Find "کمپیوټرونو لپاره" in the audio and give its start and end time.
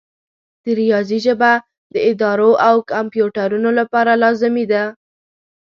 2.93-4.11